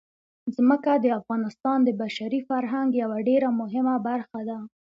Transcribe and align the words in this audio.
ځمکه 0.55 0.91
د 1.03 1.05
افغانستان 1.19 1.77
د 1.83 1.89
بشري 2.01 2.39
فرهنګ 2.49 2.89
یوه 3.03 3.17
ډېره 3.27 3.49
مهمه 3.61 3.95
برخه 4.07 4.39
ده. 4.49 4.57